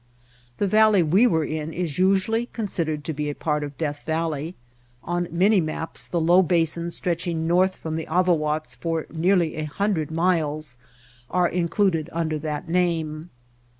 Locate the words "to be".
3.03-3.29